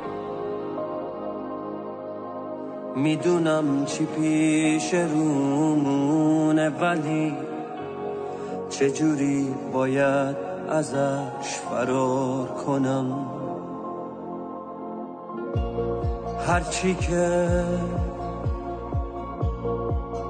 می‌دونم 2.96 3.84
چی 3.84 4.06
پیش 4.06 4.94
رومونه 4.94 6.68
ولی 6.68 7.34
چجوری 8.70 9.54
باید 9.72 10.36
ازش 10.70 11.48
فرار 11.70 12.46
کنم؟ 12.46 13.26
هرچی 16.46 16.94
که 16.94 17.48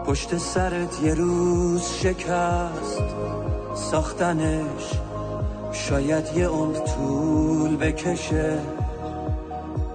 پشت 0.07 0.39
سرت 0.39 1.03
یه 1.03 1.15
روز 1.15 1.83
شکست 1.83 3.03
ساختنش 3.75 5.01
شاید 5.73 6.25
یه 6.37 6.49
عمر 6.49 6.77
طول 6.77 7.77
بکشه. 7.77 8.59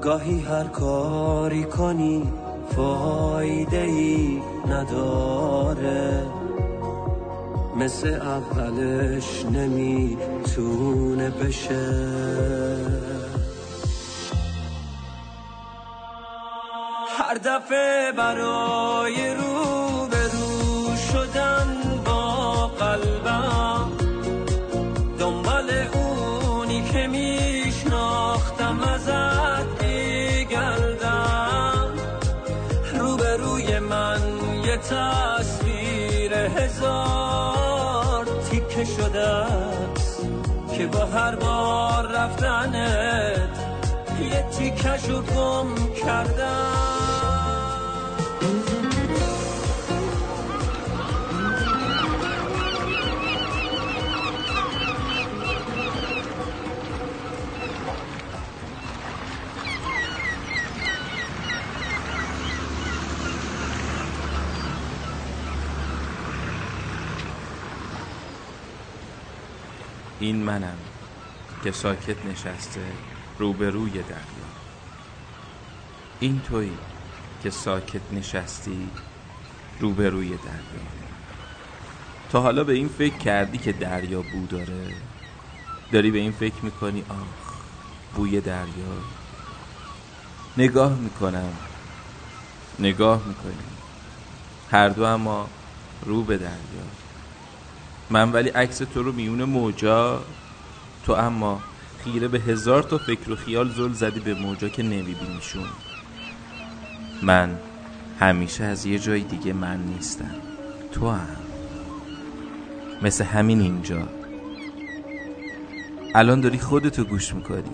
گاهی 0.01 0.39
هر 0.39 0.63
کاری 0.63 1.63
کنی 1.63 2.33
فایده 2.75 3.81
ای 3.81 4.41
نداره. 4.67 6.25
مثل 7.75 8.07
اولش 8.07 9.45
نمی‌تونه 9.45 11.29
بشه. 11.29 11.91
هر 17.17 17.33
دفعه 17.33 18.11
برای 18.11 19.33
رو 19.33 19.41
به 19.41 19.43
رو 19.43 19.80
تصویر 34.91 36.33
هزار 36.33 38.25
تیکه 38.49 38.85
شده 38.85 39.27
است 39.27 40.21
که 40.77 40.87
با 40.87 41.05
هر 41.05 41.35
بار 41.35 42.07
رفتنت 42.07 43.59
یه 44.31 44.45
تیکشو 44.51 45.21
گم 45.21 45.67
کردم 46.05 46.90
این 70.21 70.43
منم 70.43 70.77
که 71.63 71.71
ساکت 71.71 72.25
نشسته 72.25 72.81
روبروی 73.39 73.91
دریا. 73.91 74.47
این 76.19 76.41
تویی 76.41 76.77
که 77.43 77.49
ساکت 77.49 78.01
نشستی 78.13 78.89
روبروی 79.79 80.29
دریا. 80.29 80.87
تا 82.31 82.41
حالا 82.41 82.63
به 82.63 82.73
این 82.73 82.87
فکر 82.87 83.17
کردی 83.17 83.57
که 83.57 83.71
دریا 83.71 84.21
بو 84.21 84.47
داره؟ 84.47 84.87
داری 85.91 86.11
به 86.11 86.19
این 86.19 86.31
فکر 86.31 86.65
می‌کنی 86.65 87.03
آخ 87.09 87.53
بوی 88.15 88.41
دریا؟ 88.41 88.97
نگاه 90.57 90.93
می‌کنم 90.95 91.53
نگاه 92.79 93.21
می‌کنی. 93.27 93.63
هر 94.71 94.89
دو 94.89 95.03
اما 95.03 95.49
رو 96.05 96.23
به 96.23 96.37
دریا. 96.37 97.00
من 98.11 98.31
ولی 98.31 98.49
عکس 98.49 98.77
تو 98.77 99.03
رو 99.03 99.11
میون 99.11 99.43
موجا. 99.43 100.21
تو 101.05 101.13
اما 101.13 101.61
خیره 102.03 102.27
به 102.27 102.39
هزار 102.39 102.83
تا 102.83 102.97
فکر 102.97 103.31
و 103.31 103.35
خیال 103.35 103.69
زل 103.69 103.93
زدی 103.93 104.19
به 104.19 104.33
موجا 104.33 104.69
که 104.69 104.83
نمیبینیشون. 104.83 105.67
من 107.21 107.59
همیشه 108.19 108.63
از 108.63 108.85
یه 108.85 108.99
جای 108.99 109.21
دیگه 109.21 109.53
من 109.53 109.77
نیستم. 109.77 110.35
تو 110.91 111.09
هم. 111.09 111.37
مثل 113.01 113.23
همین 113.23 113.61
اینجا. 113.61 114.07
الان 116.15 116.41
داری 116.41 116.59
خودتو 116.59 117.03
گوش 117.03 117.33
می‌کنی. 117.33 117.71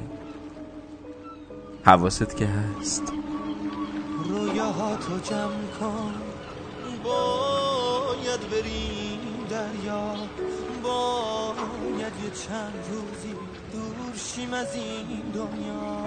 حواست 1.86 2.38
که 2.38 2.48
هست. 2.48 3.04
رویاهاتو 4.30 5.20
جمع 5.20 5.68
کن. 5.80 6.14
باید 7.04 8.40
بریم. 8.52 9.17
دریا. 9.50 10.16
باید 10.84 12.14
یه 12.24 12.30
چند 12.48 12.74
روزی 12.92 13.34
دور 13.72 14.16
شیم 14.16 14.54
از 14.54 14.76
این 14.76 15.22
دنیا. 15.34 16.02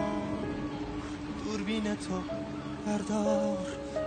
دور 1.45 1.57
دوربین 1.57 1.95
تو 1.95 2.21
بردار. 2.87 3.67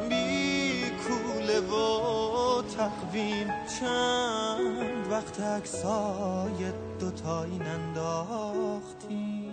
بی 0.10 0.84
کوله 0.90 1.60
و 1.60 2.62
تقویم. 2.62 3.48
چند 3.80 5.08
وقت 5.12 5.40
عکسای 5.40 6.72
دوتایی 7.00 7.58
ننداختیم. 7.58 9.44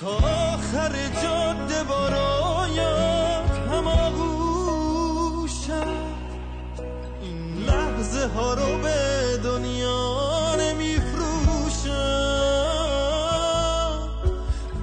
تا 0.00 0.16
آخر 0.54 0.92
جاده 1.22 1.84
بارایت 1.84 3.50
هماغوش 3.70 5.50
شد 5.66 5.72
این 5.72 6.07
لحظه 8.18 8.34
ها 8.34 8.54
رو 8.54 8.78
به 8.82 9.38
دنیا 9.44 10.56
نمیفروشم. 10.60 11.94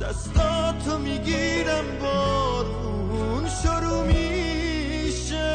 دستاتو 0.01 0.97
می‌گیرم 0.97 1.85
بارون 2.01 3.49
شروع 3.63 4.03
میشه. 4.07 5.51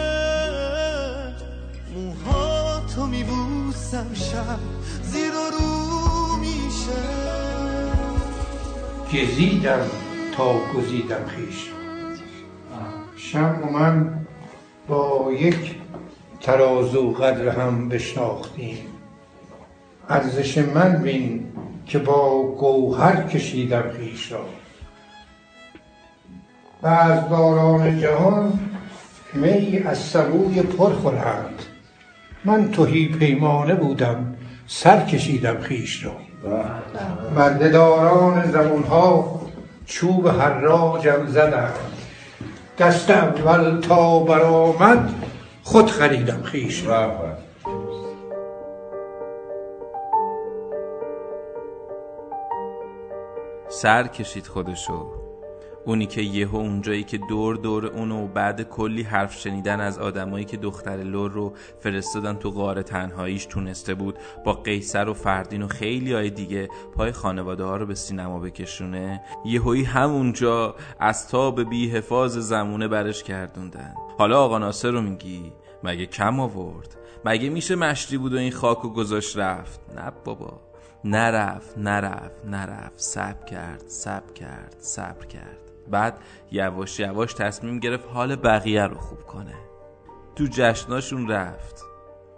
موهاتو 1.95 3.07
میبوسم 3.07 4.15
شب 4.15 4.59
زیر 5.03 5.33
و 5.35 5.51
رو 5.51 6.37
میشه. 6.37 7.03
گزیدم 9.13 9.87
تا 10.37 10.55
گزیدم 10.75 11.27
خیش. 11.27 11.71
شم 13.17 13.61
و 13.63 13.67
من 13.79 14.27
با 14.89 15.33
یک 15.33 15.80
ترازو 16.41 17.13
قدر 17.13 17.49
هم 17.49 17.89
بشناختیم. 17.89 18.79
ارزش 20.09 20.59
من 20.59 21.03
بین 21.03 21.53
که 21.87 21.99
با 21.99 22.43
گوهر 22.43 23.23
کشیدم 23.23 23.85
خیش 23.99 24.33
را. 24.33 24.45
و 26.83 26.87
از 26.89 27.29
باران 27.29 28.01
جهان 28.01 28.59
می 29.35 29.79
از 29.87 29.99
سبوی 29.99 30.63
پر 30.63 30.93
خورند. 30.93 31.63
من 32.45 32.71
توهی 32.71 33.09
پیمانه 33.09 33.75
بودم 33.75 34.35
سر 34.67 35.05
کشیدم 35.05 35.61
خیش 35.61 36.05
را. 36.05 36.13
بردهداران 37.37 38.51
زمانها 38.51 39.41
چوب 39.87 40.29
حراجم 40.29 41.27
زدند. 41.27 41.75
دست 42.79 43.11
اول 43.11 43.81
تا 43.81 44.19
برآمد 44.19 45.15
خود 45.71 45.91
خریدم 45.91 46.43
خیش. 46.43 46.87
را 46.87 47.37
سر 53.69 54.07
کشید 54.07 54.47
خودشو. 54.47 55.07
اونی 55.85 56.07
که 56.07 56.23
یهو 56.23 56.57
اونجایی 56.57 57.05
که 57.05 57.19
دور 57.19 57.57
دور 57.57 57.87
اونو 57.87 58.25
و 58.25 58.27
بعد 58.27 58.63
کلی 58.63 59.03
حرف 59.03 59.35
شنیدن 59.35 59.81
از 59.81 59.99
آدمایی 59.99 60.45
که 60.45 60.57
دختر 60.57 60.97
لور 60.97 61.31
رو 61.31 61.53
فرستادن 61.81 62.35
تو 62.35 62.51
غار 62.51 62.83
تنهاییش 62.83 63.47
تونسته 63.47 63.95
بود 63.95 64.19
با 64.45 64.53
قیصر 64.53 65.09
و 65.09 65.15
فردین 65.15 65.63
و 65.63 65.69
خیلی 65.69 66.13
های 66.13 66.31
دیگه 66.31 66.69
پای 66.97 67.13
خانواده 67.13 67.65
ها 67.65 67.77
رو 67.77 67.87
به 67.87 67.95
سینما 67.95 68.39
بکشونه. 68.39 69.23
یهویی 69.45 69.85
همونجا 69.85 70.75
از 71.01 71.29
تاب 71.29 71.63
بی 71.71 71.91
حفاظ 71.91 72.39
زمونه 72.39 72.89
برش 72.89 73.23
کردوندن 73.23 73.95
حالا 74.19 74.41
آقا 74.41 74.59
ناصر 74.59 74.91
رو 74.91 75.01
میگی؟ 75.01 75.53
مگه 75.85 76.07
کم 76.07 76.41
آورد؟ 76.41 76.97
مگه 77.25 77.49
میشه 77.49 77.77
مشتی 77.77 78.19
بود 78.19 78.35
و 78.35 78.37
این 78.37 78.53
خاک 78.53 78.85
و 78.85 78.89
گذاشت 78.89 79.39
رفت؟ 79.39 79.81
نه 79.97 80.13
بابا. 80.25 80.61
نرفت 81.05 81.79
نرفت 81.79 82.45
نرفت. 82.45 82.99
صبر 82.99 83.45
کرد 83.45 83.85
صبر 83.89 84.33
کرد 84.33 84.77
صبر 84.79 85.27
کرد. 85.27 85.59
بعد 85.91 86.19
یواش 86.53 87.01
یواش 87.01 87.35
تصمیم 87.35 87.79
گرفت 87.79 88.09
حال 88.09 88.37
بقیه 88.37 88.87
رو 88.87 88.99
خوب 88.99 89.23
کنه. 89.23 89.55
تو 90.37 90.47
جشناشون 90.51 91.29
رفت. 91.29 91.85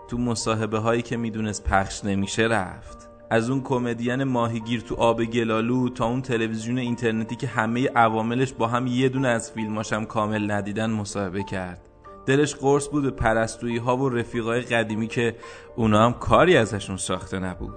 تو 0.08 0.18
مصاحبه 0.18 0.78
هایی 0.78 1.02
که 1.02 1.16
می‌دونست 1.16 1.64
پخش 1.64 2.04
نمیشه 2.04 2.42
رفت. 2.42 3.08
از 3.30 3.50
اون 3.50 3.62
کمدین 3.62 4.24
ماهیگیر 4.24 4.80
تو 4.80 4.94
آب 4.94 5.24
گلالو 5.24 5.88
تا 5.88 6.06
اون 6.06 6.22
تلویزیون 6.22 6.78
اینترنتی 6.78 7.36
که 7.36 7.46
همه 7.46 7.88
عواملش 7.88 8.52
با 8.52 8.66
هم 8.66 8.86
یه 8.86 9.08
دونه 9.08 9.28
از 9.28 9.52
فیلماشم 9.52 10.04
کامل 10.04 10.50
ندیدن 10.50 10.90
مصاحبه 10.90 11.42
کرد. 11.42 11.88
دلش 12.26 12.54
قرص 12.54 12.88
بود 12.88 13.02
به 13.02 13.10
پرستویی 13.10 13.76
ها 13.76 13.96
و 13.96 14.08
رفیقای 14.08 14.60
قدیمی 14.60 15.06
که 15.06 15.36
اونا 15.76 16.04
هم 16.04 16.12
کاری 16.12 16.56
ازشون 16.56 16.96
ساخته 16.96 17.38
نبود. 17.38 17.76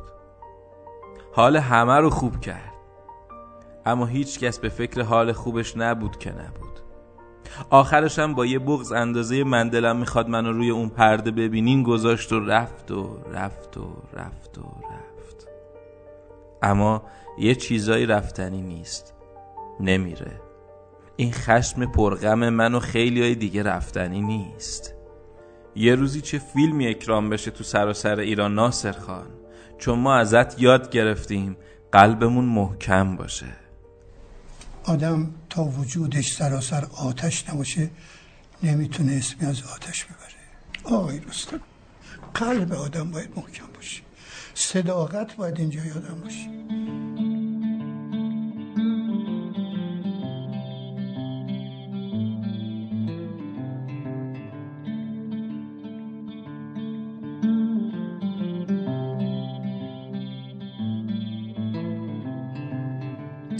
حال 1.31 1.57
همه 1.57 1.97
رو 1.97 2.09
خوب 2.09 2.39
کرد. 2.39 2.73
اما 3.85 4.05
هیچ 4.05 4.39
کس 4.39 4.59
به 4.59 4.69
فکر 4.69 5.01
حال 5.01 5.31
خوبش 5.31 5.77
نبود 5.77 6.17
که 6.17 6.31
نبود. 6.31 6.79
آخرش 7.69 8.19
هم 8.19 8.33
با 8.33 8.45
یه 8.45 8.59
بغز 8.59 8.91
اندازه 8.91 9.43
من 9.43 9.69
دلم 9.69 9.97
می‌خواد 9.97 10.29
منو 10.29 10.51
روی 10.51 10.69
اون 10.69 10.89
پرده 10.89 11.31
ببینین 11.31 11.83
گذاشت 11.83 12.33
و 12.33 12.39
رفت 12.39 12.91
و 12.91 13.17
رفت 13.33 13.77
و 13.77 13.87
رفت 14.13 14.57
و 14.57 14.61
رفت. 14.61 15.47
اما 16.61 17.03
یه 17.37 17.55
چیزایی 17.55 18.05
رفتنی 18.05 18.61
نیست. 18.61 19.13
نمیره. 19.79 20.44
این 21.17 21.31
خشم 21.31 21.85
پرغم 21.85 22.49
من 22.49 22.75
و 22.75 22.79
خیلی 22.79 23.21
های 23.21 23.35
دیگه 23.35 23.63
رفتنی 23.63 24.21
نیست. 24.21 24.93
یه 25.75 25.95
روزی 25.95 26.21
چه 26.21 26.39
فیلمی 26.39 26.87
اکرام 26.87 27.29
بشه 27.29 27.51
تو 27.51 27.63
سراسر 27.63 28.19
ایران 28.19 28.55
ناصر 28.55 28.91
خان. 28.91 29.27
چون 29.77 29.99
ما 29.99 30.15
ازت 30.15 30.61
یاد 30.61 30.89
گرفتیم 30.89 31.57
قلبمون 31.91 32.45
محکم 32.45 33.15
باشه. 33.15 33.45
آدم 34.83 35.31
تا 35.49 35.63
وجودش 35.63 36.33
سراسر 36.33 36.85
آتش 36.97 37.49
نباشه 37.49 37.89
نمی‌تونه 38.63 39.13
اسمی 39.13 39.47
از 39.47 39.63
آتش 39.75 40.05
ببره. 40.05 40.95
آقای 40.97 41.19
رستم 41.19 41.59
قلب 42.33 42.73
آدم 42.73 43.11
باید 43.11 43.29
محکم 43.35 43.67
باشه. 43.75 44.01
صداقت 44.53 45.35
باید 45.35 45.59
اینجا 45.59 45.85
یادم 45.85 46.21
باشه. 46.23 46.49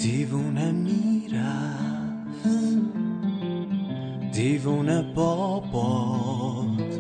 دیوونه 0.06 0.72
می‌رفت. 0.72 2.48
دیوونه 4.34 5.02
باباد 5.02 7.00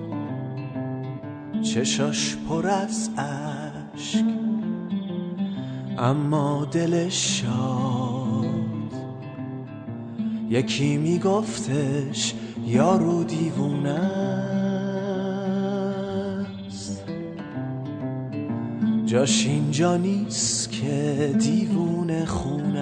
چشاش 1.62 2.38
پر 2.50 2.68
از 2.68 3.10
اشک. 3.18 4.26
اما 5.98 6.66
دلش 6.72 7.42
شاد. 7.42 8.46
یکی 10.50 10.98
میگفتش 10.98 12.34
یارو 12.66 13.24
دیوونه 13.24 14.36
جاش 19.06 19.46
اینجا 19.46 19.98
نیست 19.98 20.72
که 20.72 21.36
دیوونه 21.40 22.26
خونه 22.26 22.75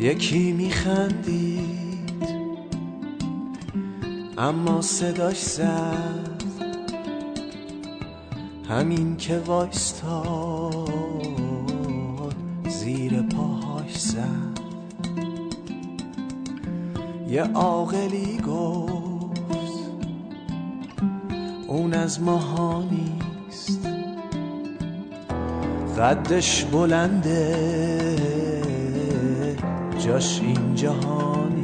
یکی 0.00 0.52
میخندید 0.52 2.28
اما 4.38 4.80
صداش 4.80 5.42
زد. 5.42 6.42
همین 8.68 9.16
که 9.16 9.38
وایستاد 9.38 10.88
زیر 12.68 13.22
پاهاش 13.22 13.98
زد. 13.98 14.58
یه 17.28 17.42
عاقلی 17.42 18.38
گفت 18.46 18.92
اون 21.68 21.94
از 21.94 22.20
ماها 22.20 22.82
نیست. 22.90 23.88
قدش 25.98 26.64
بلنده. 26.64 28.47
جاش 30.08 30.40
این 30.40 30.74
جهانی 30.74 31.57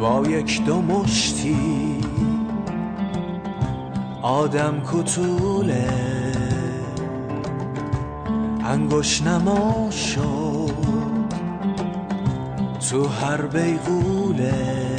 با 0.00 0.22
یک 0.28 0.64
دو 0.64 0.82
مشتی. 0.82 2.00
آدم 4.22 4.82
کتوله. 4.92 5.88
انگوش 8.64 9.22
نما 9.22 9.90
شد 9.90 10.70
تو 12.90 13.08
هر 13.08 13.42
بیغوله. 13.42 14.90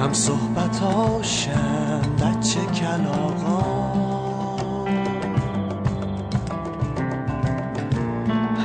هم 0.00 0.12
صحبتاشم 0.12 2.00
بچه 2.18 2.60
کلاغا. 2.60 3.92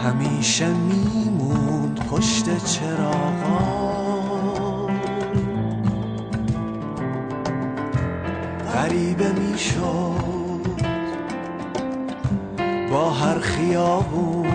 همیشه 0.04 0.68
میموند 0.68 2.00
پشت 2.12 2.66
چراغا. 2.66 3.97
غریبه 8.88 9.32
می‌شد. 9.32 10.78
با 12.92 13.10
هر 13.10 13.40
خیابون 13.40 14.48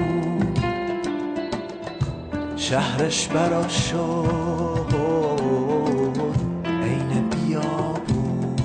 شهرش 2.56 3.28
برا 3.28 3.68
شد. 3.68 4.86
عین 6.66 7.28
بیابون. 7.30 8.56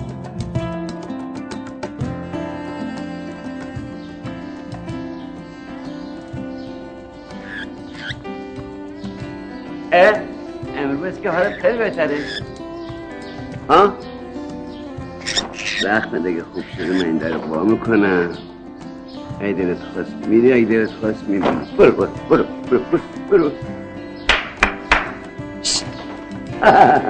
امروز 10.78 11.20
که 11.22 11.30
حالت 11.30 11.62
خیلی 11.62 11.78
بهتره. 11.78 12.18
ها؟ 13.70 13.94
وقت 15.84 16.16
دیگه 16.16 16.44
خوب 16.54 16.64
شده 16.78 16.94
من 16.94 17.06
این 17.06 17.18
در 17.18 17.38
وا 17.38 17.64
می‌کنم. 17.64 18.30
اگه 19.42 19.54
دلت 19.54 19.78
خواست 19.94 20.14
میری 20.28 20.54
اگه 20.54 20.66
دلت 20.66 20.92
خواست 20.92 21.24
میری 21.24 21.44
برو 21.78 21.92
برو 21.92 22.08
برو 22.30 22.46
برو 22.70 23.00
برو, 23.32 23.52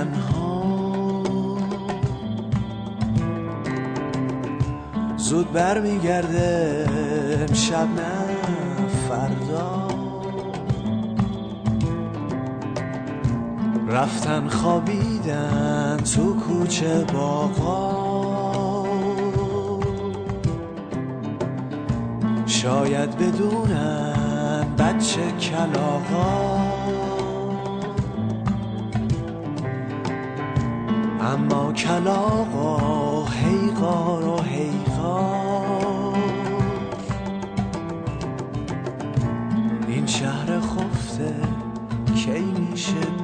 تنها. 0.00 0.72
زود 5.16 5.52
برمیگرده 5.52 6.86
امشب 7.48 7.88
نه 7.96 8.36
فردا. 9.08 9.88
رفتن 13.88 14.48
خوابیدن 14.48 15.96
تو 16.14 16.34
کوچه 16.34 17.04
باغا. 17.12 18.10
شاید 22.46 23.18
بدونن 23.18 24.66
بچه 24.78 25.32
کلاغا. 25.40 26.99
اما 31.30 31.72
کلاغا 31.72 33.24
هیغار 33.24 34.28
و 34.28 34.42
هیغار 34.42 36.16
این 39.88 40.06
شهر 40.06 40.60
خفته 40.60 41.34
کی 42.14 42.40
میشه 42.40 43.19